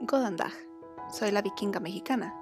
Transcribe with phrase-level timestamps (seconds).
[0.00, 0.52] Godandag.
[1.12, 2.34] Soy la vikinga mexicana,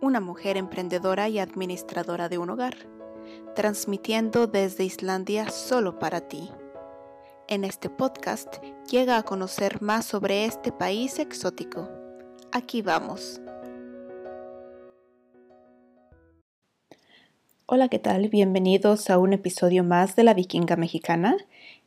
[0.00, 2.76] una mujer emprendedora y administradora de un hogar,
[3.54, 6.50] transmitiendo desde Islandia solo para ti.
[7.48, 8.56] En este podcast
[8.90, 11.88] llega a conocer más sobre este país exótico.
[12.52, 13.40] Aquí vamos.
[17.66, 18.28] Hola, ¿qué tal?
[18.28, 21.36] Bienvenidos a un episodio más de la vikinga mexicana.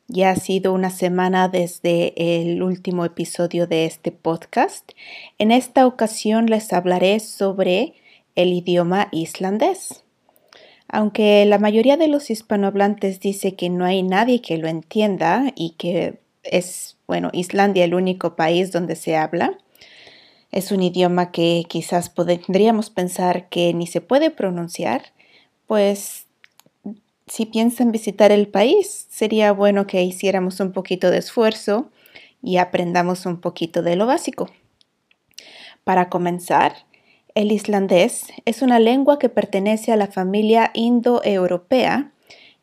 [0.10, 4.92] Ya ha sido una semana desde el último episodio de este podcast.
[5.38, 7.94] En esta ocasión les hablaré sobre
[8.36, 10.06] el idioma islandés.
[10.88, 15.72] Aunque la mayoría de los hispanohablantes dice que no hay nadie que lo entienda y
[15.72, 19.58] que es, bueno, Islandia el único país donde se habla,
[20.54, 25.12] es un idioma que quizás podríamos pensar que ni se puede pronunciar,
[25.66, 26.27] pues
[27.28, 31.92] si piensan visitar el país, sería bueno que hiciéramos un poquito de esfuerzo
[32.42, 34.50] y aprendamos un poquito de lo básico.
[35.84, 36.86] Para comenzar,
[37.36, 42.12] el islandés es una lengua que pertenece a la familia indoeuropea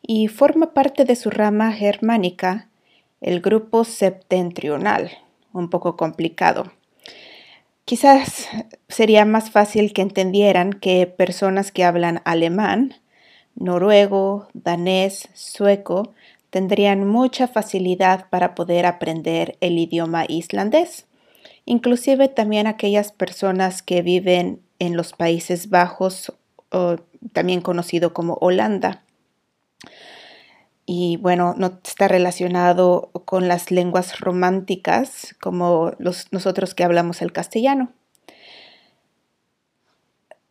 [0.01, 2.67] y forma parte de su rama germánica,
[3.21, 5.11] el grupo septentrional,
[5.53, 6.71] un poco complicado.
[7.85, 8.47] Quizás
[8.89, 12.95] sería más fácil que entendieran que personas que hablan alemán
[13.55, 16.13] noruego, danés, sueco,
[16.49, 21.05] tendrían mucha facilidad para poder aprender el idioma islandés.
[21.65, 26.33] Inclusive también aquellas personas que viven en los Países Bajos,
[27.33, 29.03] también conocido como Holanda.
[30.85, 37.31] Y bueno, no está relacionado con las lenguas románticas como los, nosotros que hablamos el
[37.31, 37.91] castellano.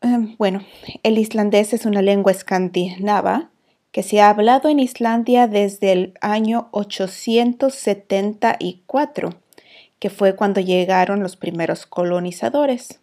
[0.04, 0.60] Em, bueno,
[1.02, 3.48] el islandés es una lengua escandinava
[3.90, 9.30] que se ha hablado en Islandia desde el año 874,
[9.98, 13.00] que fue cuando llegaron los primeros colonizadores.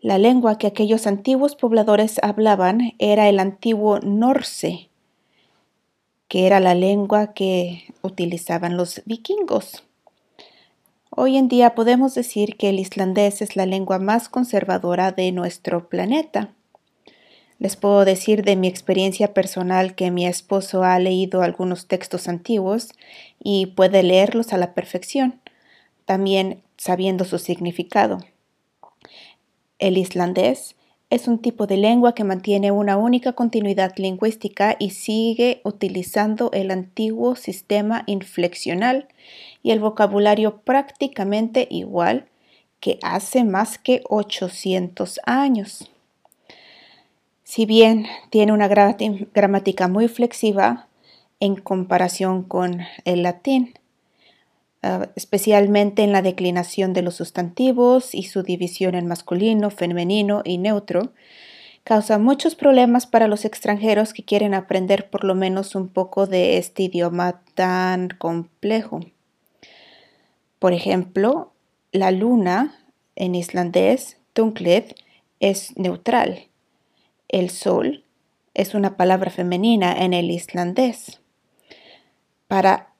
[0.00, 4.88] La lengua que aquellos antiguos pobladores hablaban era el antiguo norse,
[6.28, 9.85] que era la lengua que utilizaban los vikingos.
[11.18, 15.88] Hoy en día podemos decir que el islandés es la lengua más conservadora de nuestro
[15.88, 16.52] planeta.
[17.58, 22.90] Les puedo decir de mi experiencia personal que mi esposo ha leído algunos textos antiguos
[23.42, 25.40] y puede leerlos a la perfección,
[26.04, 28.18] también sabiendo su significado.
[29.78, 30.76] El islandés
[31.08, 36.70] es un tipo de lengua que mantiene una única continuidad lingüística y sigue utilizando el
[36.70, 39.08] antiguo sistema inflexional
[39.62, 42.26] y el vocabulario prácticamente igual
[42.80, 45.90] que hace más que 800 años.
[47.44, 50.88] Si bien tiene una gramática muy flexiva
[51.38, 53.74] en comparación con el latín,
[54.86, 60.58] ah, especialmente en la declinación de los sustantivos y su división en masculino, femenino y
[60.58, 61.12] neutro,
[61.84, 66.58] causa muchos problemas para los extranjeros que quieren aprender por lo menos un poco de
[66.58, 69.00] este idioma tan complejo.
[70.58, 71.52] Por ejemplo,
[71.92, 72.74] la luna
[73.14, 74.94] en islandés, tungled,
[75.40, 76.48] es neutral.
[77.28, 78.04] El sol
[78.54, 81.20] es una palabra femenina en el islandés.
[82.48, 82.94] Para,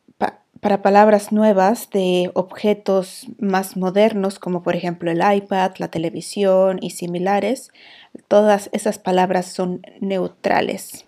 [0.67, 6.91] para palabras nuevas de objetos más modernos, como por ejemplo el iPad, la televisión y
[6.91, 7.71] similares,
[8.27, 11.05] todas esas palabras son neutrales.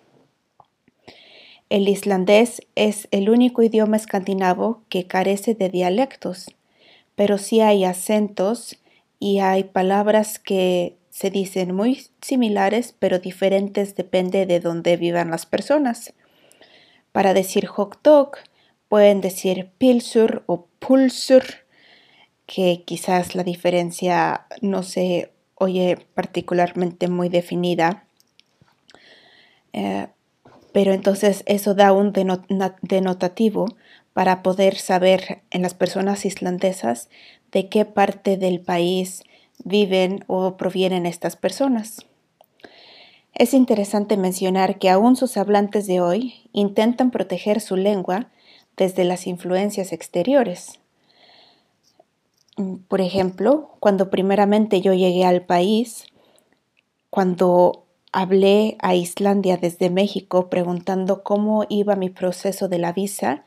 [1.69, 6.55] El islandés es el único idioma escandinavo que carece de dialectos,
[7.17, 8.79] pero sí hay acentos
[9.19, 15.45] y hay palabras que se dicen muy similares pero diferentes depende de dónde vivan las
[15.45, 16.13] personas.
[17.11, 17.97] Para decir hot
[18.89, 21.43] pueden decir pilsur o pulsur,
[22.45, 28.05] que quizás la diferencia no se oye particularmente muy definida.
[29.71, 30.07] Eh,
[30.71, 32.11] pero entonces eso da un
[32.81, 33.67] denotativo
[34.13, 37.09] para poder saber en las personas islandesas
[37.51, 39.23] de qué parte del país
[39.63, 42.05] viven o provienen estas personas.
[43.33, 48.29] Es interesante mencionar que aún sus hablantes de hoy intentan proteger su lengua
[48.79, 50.79] desde las influencias exteriores.
[52.87, 56.05] Por ejemplo, cuando primeramente yo llegué al país,
[57.09, 63.43] cuando hablé a Islandia desde México preguntando cómo iba mi proceso de la visa,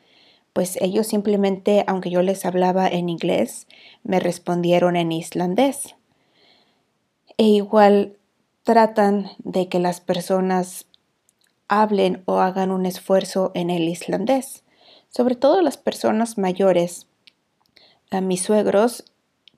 [0.53, 3.67] pues ellos simplemente, aunque yo les hablaba en inglés,
[4.05, 5.95] me respondieron en islandés.
[7.39, 8.19] E igual
[8.65, 10.85] tratan de que las personas
[11.69, 14.63] hablen o hagan un esfuerzo en el islandés,
[15.13, 17.07] sobre todo las personas mayores.
[18.11, 19.05] A mis suegros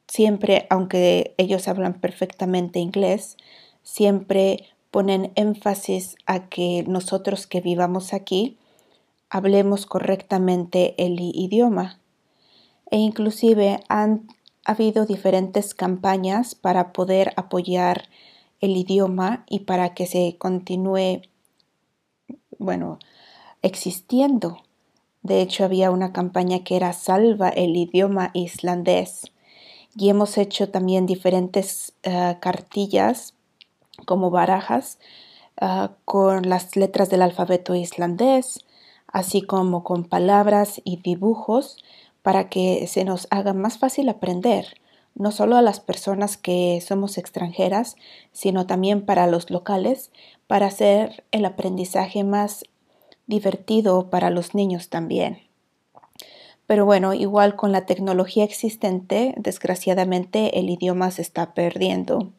[0.06, 3.36] siempre, aunque ellos hablan perfectamente inglés,
[3.82, 8.58] siempre ponen énfasis a que nosotros que vivamos aquí
[9.30, 11.98] hablemos correctamente el idioma.
[12.90, 14.28] E inclusive han
[14.64, 18.08] habido diferentes campañas para poder apoyar
[18.60, 21.22] el idioma y para que se continúe,
[22.58, 22.98] bueno,
[23.62, 24.63] existiendo.
[25.24, 29.32] De hecho, había una campaña que era Salva el idioma islandés.
[29.96, 33.32] Y hemos hecho también diferentes eh, cartillas
[34.04, 34.98] como barajas
[35.58, 38.66] ah, con las letras del alfabeto islandés,
[39.06, 41.82] así como con palabras y dibujos
[42.22, 44.78] para que se nos haga más fácil aprender,
[45.14, 47.96] no solo a las personas que somos extranjeras,
[48.32, 50.10] sino también para los locales,
[50.46, 52.66] para hacer el aprendizaje más
[53.26, 55.38] divertido para los niños también.
[56.66, 62.32] Pero bueno, igual con la tecnología existente, desgraciadamente el idioma se está perdiendo.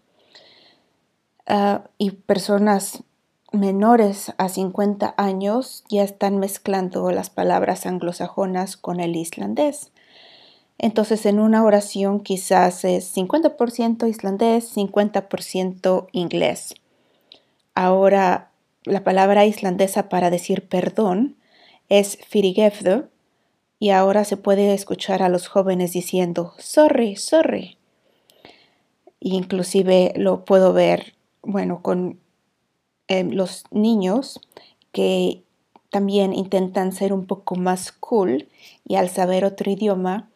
[1.48, 3.04] Ah, y personas
[3.52, 9.92] menores a 50 años ya están mezclando las palabras anglosajonas con el islandés.
[10.78, 16.76] Entonces en una oración quizás es 50% islandés, 50% inglés.
[17.76, 18.52] Ahora
[18.86, 21.36] la palabra islandesa para decir perdón
[21.90, 23.10] es fyrirgefðu
[23.80, 27.78] y ahora se puede escuchar a los jóvenes diciendo sorry, sorry.
[29.20, 32.20] Inclusive lo puedo ver bueno, con
[33.08, 34.40] em, los niños
[34.92, 35.44] que
[35.90, 38.50] también intentan ser un poco más cool
[38.86, 40.30] y al saber otro idioma,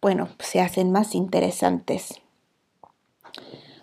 [0.00, 2.20] bueno, se hacen más interesantes.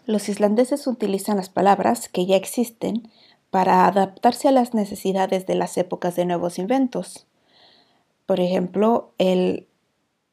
[0.06, 3.10] Los islandeses utilizan las palabras que ya existen
[3.52, 7.26] para adaptarse a las necesidades de las épocas de nuevos inventos.
[8.26, 9.68] Por ejemplo, el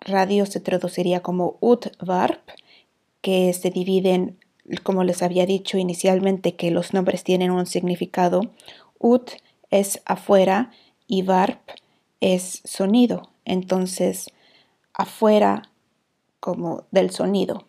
[0.01, 2.49] radio se traduciría como utvarp,
[3.23, 4.39] que se divide en
[4.83, 8.41] como les había dicho inicialmente que los nombres tienen un significado,
[8.99, 9.31] ut
[9.71, 10.71] es afuera
[11.07, 11.61] y varp
[12.21, 13.31] es sonido.
[13.45, 14.31] Entonces,
[14.93, 15.71] afuera
[16.41, 17.67] como del sonido.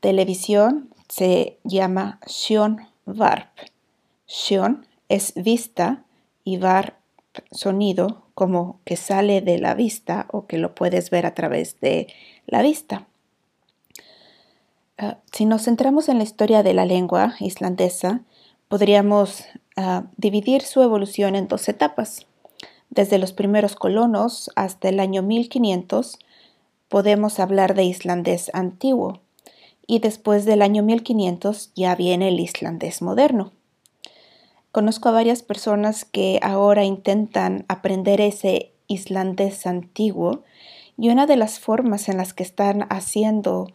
[0.00, 3.48] Televisión se llama Sion Varp.
[4.28, 6.04] Sion es vista
[6.44, 6.94] y Varp
[7.50, 12.08] sonido como que sale de la vista o que lo puedes ver a través de
[12.46, 13.06] la vista.
[14.98, 18.22] Ah, si nos centramos en la historia de la lengua islandesa,
[18.68, 19.44] podríamos
[19.76, 22.26] ah, dividir su evolución en dos etapas.
[22.90, 26.18] Desde los primeros colonos hasta el año 1500
[26.88, 29.20] podemos hablar de islandés antiguo
[29.86, 33.52] y después del año 1500 ya viene el islandés moderno.
[34.78, 40.44] Conozco a varias personas que ahora intentan aprender ese islandés antiguo
[40.96, 43.66] y una de las formas en las que están haciendo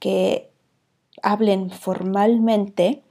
[0.00, 0.50] que
[1.22, 3.04] hablen formalmente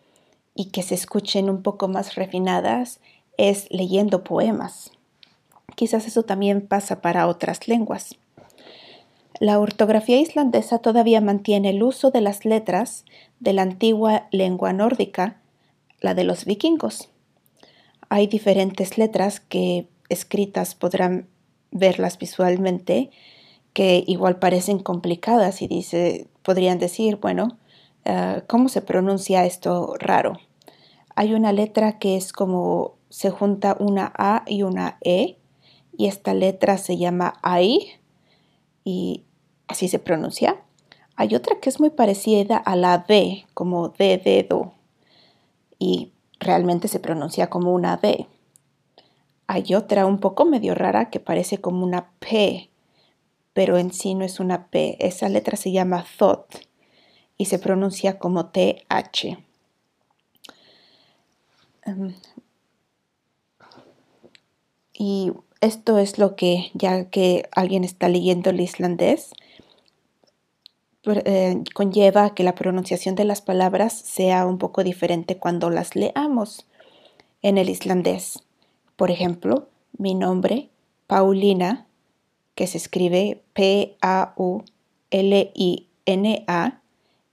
[0.56, 3.00] y que se escuchen un poco más refinadas
[3.38, 4.92] es leyendo poemas.
[5.76, 8.18] Quizás eso también pasa para otras lenguas.
[9.40, 13.06] La ortografía islandesa todavía mantiene el uso de las letras
[13.40, 15.40] de la antigua lengua nórdica,
[16.02, 17.10] la de los vikingos.
[18.10, 21.28] Hay diferentes letras que escritas podrán
[21.72, 23.12] verlas visualmente,
[23.74, 27.58] que igual parecen complicadas y dice, podrían decir, bueno,
[28.10, 30.40] Ah, ¿cómo se pronuncia esto raro?
[31.16, 35.38] Hay una letra que es como se junta una A y una E
[35.98, 38.00] y esta letra se llama AI
[38.86, 39.26] y
[39.68, 40.64] así se pronuncia.
[41.18, 44.72] Hay otra que es muy parecida a la B, como de dedo,
[45.78, 48.28] y realmente se pronuncia como una B.
[49.48, 52.70] Hay otra un poco medio rara que parece como una P,
[53.54, 54.98] pero en sí no es una P.
[55.00, 56.56] Esa letra se llama thought
[57.38, 59.38] y se pronuncia como TH.
[61.84, 62.14] Em,
[64.94, 69.32] y esto es lo que, ya que alguien está leyendo el islandés,
[71.12, 76.66] eh, conlleva que la pronunciación de las palabras sea un poco diferente cuando las leamos
[77.42, 78.44] en el islandés.
[78.96, 80.70] Por ejemplo, mi nombre,
[81.08, 81.88] Paulina,
[82.56, 84.02] que se escribe P-A-U-L-I-N-A,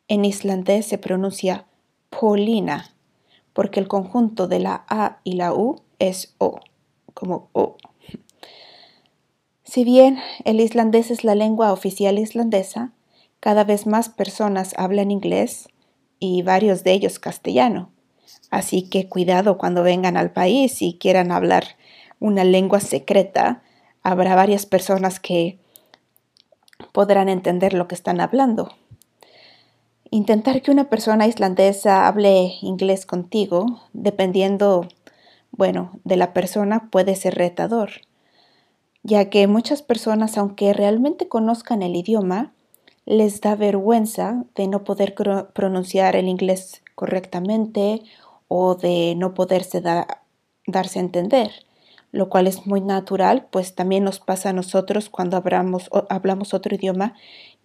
[0.09, 1.66] en islandés se pronuncia
[2.11, 2.95] Polina,
[3.52, 6.61] porque el conjunto de la A y la U es O,
[7.14, 7.76] como O.
[9.64, 12.93] Si bien el islandés es la lengua oficial islandesa,
[13.44, 15.68] cada vez más personas hablan inglés
[16.18, 17.90] y varios de ellos castellano.
[18.50, 21.76] Así que cuidado cuando vengan al país y quieran hablar
[22.20, 23.62] una lengua secreta,
[24.02, 25.58] habrá varias personas que
[26.92, 28.72] podrán entender lo que están hablando.
[30.08, 34.88] Intentar que una persona islandesa hable inglés contigo, dependiendo,
[35.50, 37.90] bueno, de la persona, puede ser retador,
[39.02, 42.53] ya que muchas personas, aunque realmente conozcan el idioma,
[43.06, 45.14] les da vergüenza de no poder
[45.52, 48.02] pronunciar el inglés correctamente
[48.49, 49.82] o de no poderse
[50.66, 51.50] darse a entender,
[52.12, 56.75] lo cual es muy natural, pues también nos pasa a nosotros cuando hablamos, hablamos otro
[56.75, 57.14] idioma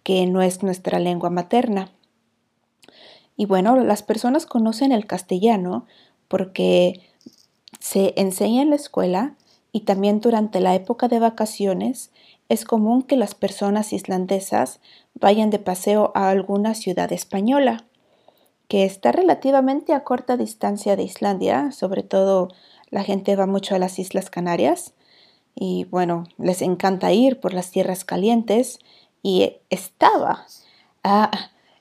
[0.02, 1.90] que no es nuestra lengua materna.
[3.36, 5.86] Y bueno, las personas conocen el castellano
[6.28, 7.00] porque
[7.78, 9.36] se enseña en la escuela
[9.72, 12.10] y también durante la época de vacaciones
[12.50, 14.80] es común que las personas islandesas
[15.14, 17.84] vayan de paseo a alguna ciudad española,
[18.66, 22.48] que está relativamente a corta distancia de Islandia, sobre todo
[22.90, 24.94] la gente va mucho a las Islas Canarias
[25.54, 28.80] y bueno, les encanta ir por las tierras calientes
[29.22, 30.44] y estaba
[31.04, 31.30] ah,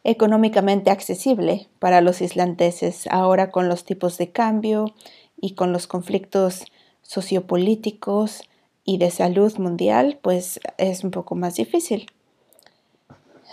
[0.04, 3.08] económicamente accesible para los islandeses.
[3.08, 4.94] Ahora con los tipos de cambio
[5.42, 6.66] y con los conflictos
[7.02, 8.49] sociopolíticos
[8.90, 12.08] y de salud mundial, pues es un poco más difícil.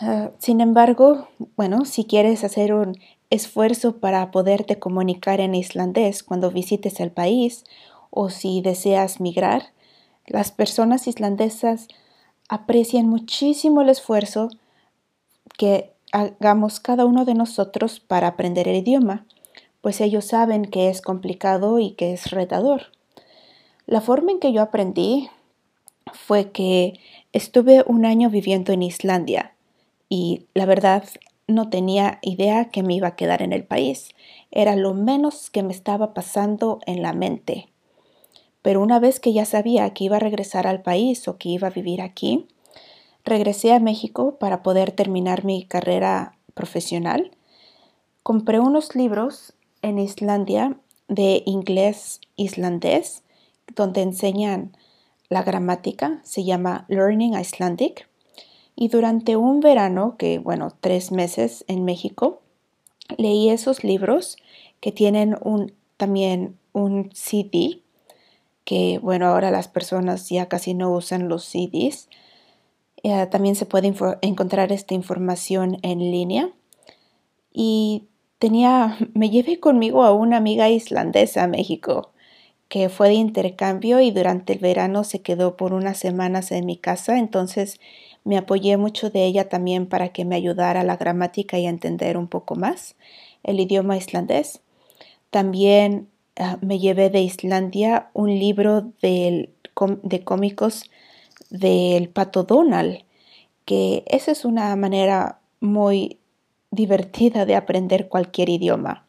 [0.01, 2.97] Ah, sin embargo, bueno, si quieres hacer un
[3.29, 7.65] esfuerzo para poderte comunicar en islandés cuando visites el país
[8.09, 9.75] o si deseas migrar,
[10.27, 11.89] las personas islandesas
[12.49, 14.49] aprecian muchísimo el esfuerzo
[15.59, 19.27] que hagamos cada uno de nosotros para aprender el idioma,
[19.83, 22.96] pues ellos saben que es complicado y que es retador.
[23.87, 25.31] La forma en que yo aprendí
[26.13, 26.99] fue que
[27.33, 29.55] estuve un año viviendo en Islandia
[30.09, 31.05] y la verdad
[31.47, 34.09] no tenía idea que me iba a quedar en el país.
[34.51, 37.69] Era lo menos que me estaba pasando en la mente.
[38.63, 41.69] Pero una vez que ya sabía que iba a regresar al país o que iba
[41.69, 42.49] a vivir aquí,
[43.25, 47.31] regresé a México para poder terminar mi carrera profesional.
[48.25, 49.53] Compré unos libros
[49.83, 50.77] en Islandia
[51.07, 53.23] de inglés islandés,
[53.77, 54.77] donde enseñan
[55.29, 58.09] la gramática, se llama Learning Icelandic.
[58.75, 62.41] Y durante un verano, que bueno, tres meses en México,
[63.17, 64.37] leí esos libros
[64.81, 67.83] que tienen un, también un CD
[68.67, 72.09] que bueno, ahora las personas ya casi no usan los CDs.
[73.05, 76.51] Eh, también se puede encontrar esta información en línea.
[77.53, 82.11] Y tenía, me llevé conmigo a una amiga islandesa a México
[82.69, 86.77] que fue de intercambio y durante el verano se quedó por unas semanas en mi
[86.77, 87.81] casa, entonces
[88.25, 91.71] me apoyé mucho de ella también para que me ayudara a la gramática y a
[91.71, 92.97] entender un poco más
[93.45, 94.63] el idioma islandés.
[95.31, 96.09] También
[96.39, 99.55] Ah, me llevé de Islandia un libro de
[100.25, 100.91] cómicos
[101.49, 103.05] del pato Donald,
[103.65, 106.19] que esa es una manera muy
[106.71, 109.06] divertida de aprender cualquier idioma.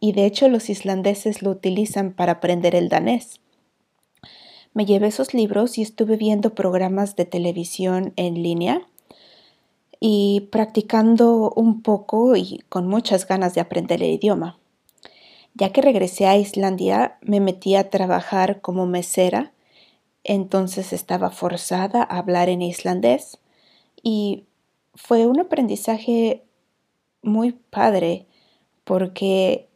[0.00, 3.40] Y de hecho los islandeses lo utilizan para aprender el danés.
[4.74, 8.86] Me llevé esos libros y estuve viendo programas de televisión en línea
[10.00, 14.58] y practicando un poco y con muchas ganas de aprender el idioma.
[15.54, 19.54] Ya que regresé a Islandia, me metí a trabajar como mesera,
[20.22, 23.38] entonces estaba forzada a hablar en islandés
[24.02, 24.44] y
[24.94, 26.42] fue un aprendizaje
[27.22, 28.26] muy padre
[28.84, 29.68] porque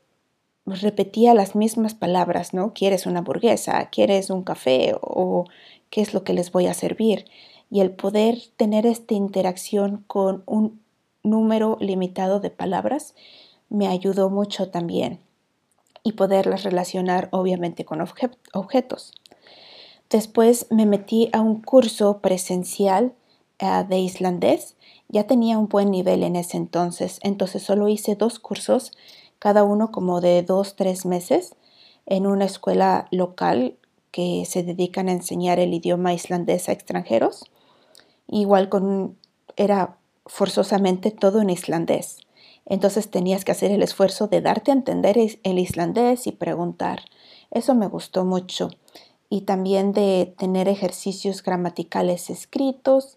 [0.74, 2.72] repetía las mismas palabras, ¿no?
[2.72, 3.90] ¿Quieres una hamburguesa?
[3.90, 4.94] ¿Quieres un café?
[5.00, 5.44] ¿O
[5.90, 7.26] qué es lo que les voy a servir?
[7.70, 10.80] Y el poder tener esta interacción con un
[11.22, 13.14] número limitado de palabras
[13.68, 15.20] me ayudó mucho también
[16.02, 19.12] y poderlas relacionar obviamente con objetos.
[20.08, 23.14] Después me metí a un curso presencial
[23.58, 24.76] eh, de islandés.
[25.08, 28.92] Ya tenía un buen nivel en ese entonces, entonces solo hice dos cursos,
[29.40, 31.56] cada uno como de dos, tres meses,
[32.06, 33.76] en una escuela local
[34.12, 37.50] que se dedican a enseñar el idioma islandés a extranjeros.
[38.28, 39.16] Igual con
[39.56, 42.18] era forzosamente todo en islandés.
[42.66, 47.02] Entonces tenías que hacer el esfuerzo de darte a entender el islandés y preguntar.
[47.50, 48.70] Eso me gustó mucho.
[49.28, 53.16] Y también de tener ejercicios gramaticales escritos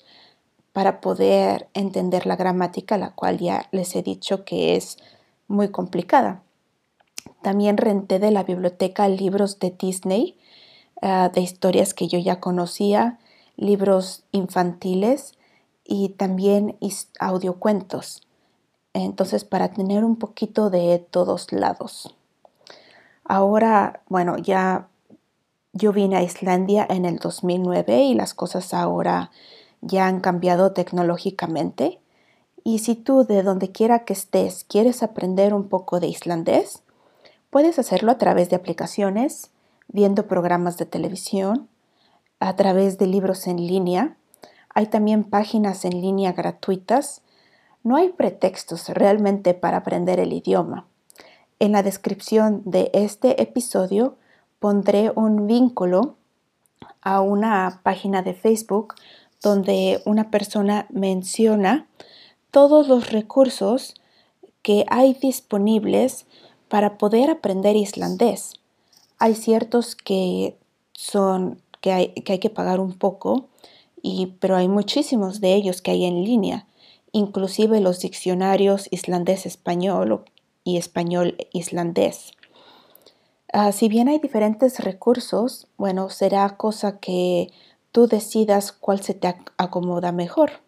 [0.72, 4.98] para poder entender la gramática, la cual ya les he dicho que es
[5.48, 6.42] muy complicada.
[7.42, 10.38] También renté de la biblioteca libros de Disney,
[11.02, 13.20] ah, de historias que yo ya conocía,
[13.56, 15.34] libros infantiles
[15.84, 16.78] y también
[17.20, 18.28] audiocuentos
[18.94, 22.16] entonces para tener un poquito de todos lados.
[23.26, 24.88] Ahora, bueno, ya
[25.74, 29.32] yo vine a Islandia en el 2009 y las cosas ahora
[29.82, 32.00] ya han cambiado tecnológicamente
[32.64, 36.82] Y si tú de donde quiera que estés quieres aprender un poco de islandés,
[37.50, 39.52] puedes hacerlo a través de aplicaciones,
[39.88, 41.68] viendo programas de televisión,
[42.40, 44.16] a través de libros en línea.
[44.74, 47.22] Hay también páginas en línea gratuitas.
[47.84, 50.88] No hay pretextos realmente para aprender el idioma.
[51.60, 54.16] En la descripción de este episodio
[54.60, 56.16] pondré un vínculo
[57.02, 58.96] a una página de Facebook
[59.42, 61.88] donde una persona menciona
[62.54, 63.96] todos los recursos
[64.62, 66.28] que hay disponibles
[66.70, 68.54] para poder aprender islandés.
[69.18, 70.56] Hay ciertos que
[70.94, 73.50] son que hay que, pagar un poco,
[74.02, 76.66] y, pero hay muchísimos de ellos que hay en línea,
[77.12, 80.24] inclusive los diccionarios islandés-español
[80.64, 82.34] y español-islandés.
[83.52, 87.52] Ah, si bien hay diferentes recursos, bueno, será cosa que
[87.92, 90.64] tú decidas cuál se te acomoda mejor.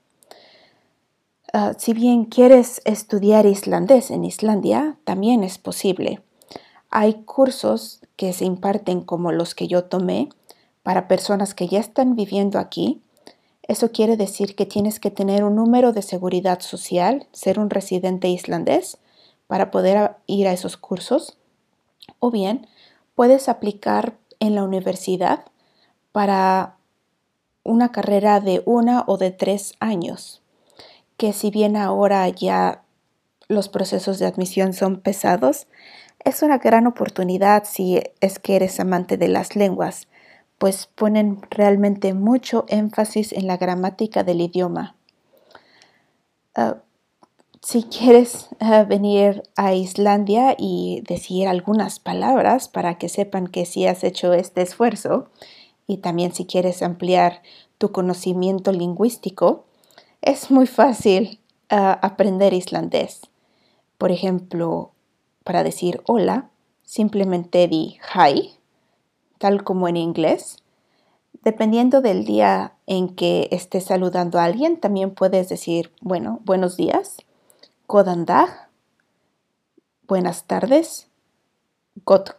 [1.57, 6.21] Ah, si bien quieres estudiar islandés en Islandia, también es posible.
[6.89, 10.27] Hay cursos que se imparten como los que yo tomé
[10.83, 13.01] para personas que ya están viviendo aquí.
[13.63, 18.27] Eso quiere decir que tienes que tener un número de seguridad social, ser un residente
[18.27, 18.97] islandés
[19.47, 21.37] para poder ir a esos cursos.
[22.19, 22.67] O bien,
[23.15, 25.45] puedes aplicar en la universidad
[26.11, 26.75] para
[27.63, 30.41] una carrera de una o de tres años,
[31.17, 32.83] que si bien ahora ya
[33.47, 35.67] los procesos de admisión son pesados,
[36.23, 40.07] es una gran oportunidad si es que eres amante de las lenguas,
[40.57, 44.95] pues ponen realmente mucho énfasis en la gramática del idioma.
[46.55, 46.77] Ah,
[47.61, 53.85] si quieres ah, venir a Islandia y decir algunas palabras para que sepan que sí
[53.87, 55.29] has hecho este esfuerzo,
[55.87, 57.41] y también si quieres ampliar
[57.77, 59.65] tu conocimiento lingüístico,
[60.25, 61.39] es muy fácil
[61.69, 63.21] ah, aprender islandés.
[63.97, 64.91] Por ejemplo,
[65.43, 66.49] para decir hola,
[66.83, 68.51] simplemente di hi,
[69.37, 70.57] tal como en inglés.
[71.43, 77.17] Dependiendo del día en que estés saludando a alguien, también puedes decir, bueno, buenos días
[77.87, 78.25] Godan
[80.07, 81.07] buenas tardes,
[82.03, 82.35] Gott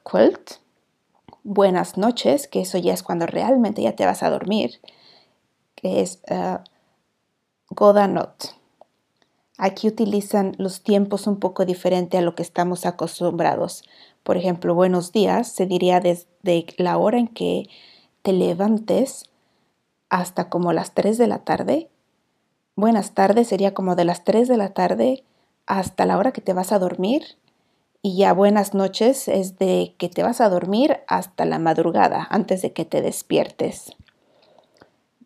[1.45, 4.81] buenas noches, que eso ya es cuando realmente ya te vas a dormir,
[5.77, 6.59] que es uh,
[7.71, 8.55] Godanot.
[9.59, 13.83] Aquí utilizan los tiempos un poco diferente a lo que estamos acostumbrados.
[14.23, 17.69] Por ejemplo, buenos días se diría desde la hora en que
[18.23, 19.25] te levantes
[20.11, 21.89] hasta como las 3 de la tarde.
[22.77, 25.25] Buenas tardes sería como de las 3 de la tarde
[25.67, 27.37] hasta la hora que te vas a dormir
[28.03, 32.63] y ya buenas noches es de que te vas a dormir hasta la madrugada, antes
[32.63, 33.97] de que te despiertes.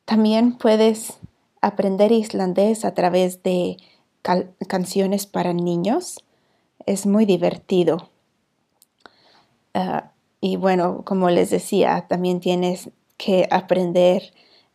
[0.07, 1.18] También puedes
[1.61, 3.77] aprender islandés a través de
[4.68, 6.25] canciones para niños.
[6.87, 8.11] Es muy divertido.
[9.75, 14.33] Ah, y bueno, como les decía, también tienes que aprender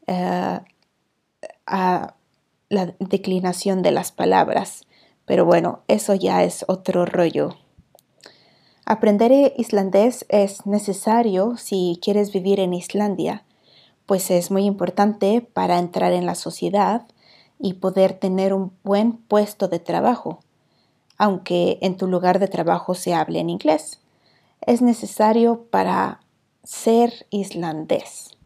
[0.07, 0.63] ah,
[1.65, 2.15] a
[2.69, 4.85] la declinación de las palabras.
[5.25, 7.55] Pero bueno, eso ya es otro rollo.
[8.85, 13.43] Aprender islandés es necesario si quieres vivir en Islandia,
[14.05, 17.07] pues es muy importante para entrar en la sociedad
[17.59, 20.39] y poder tener un buen puesto de trabajo,
[21.17, 24.01] aunque en tu lugar de trabajo se hable en inglés.
[24.61, 26.21] Es necesario para
[26.63, 28.37] ser islandés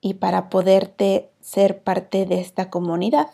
[0.00, 3.28] y para poderte ser parte de esta comunidad.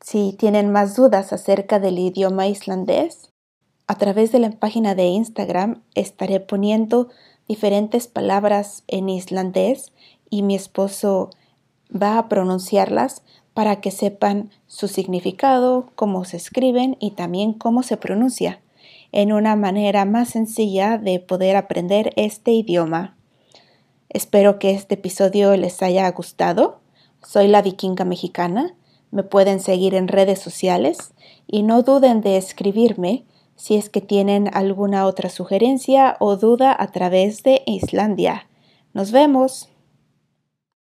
[0.00, 3.32] Si tienen más dudas acerca del idioma islandés,
[3.88, 7.08] a través de la página de Instagram estaré poniendo
[7.48, 9.92] diferentes palabras en islandés
[10.30, 11.30] y mi esposo
[11.90, 13.22] va a pronunciarlas
[13.54, 18.60] para que sepan su significado, cómo se escriben y también cómo se pronuncia,
[19.12, 23.16] en una manera más sencilla de poder aprender este idioma.
[24.08, 26.80] Espero que este episodio les haya gustado.
[27.22, 28.74] Soy la vikinga mexicana
[29.10, 31.14] me pueden seguir en redes sociales
[31.46, 33.24] y no duden de escribirme
[33.56, 38.46] si es que tienen alguna otra sugerencia o duda a través de Islandia.
[38.92, 39.68] Nos vemos.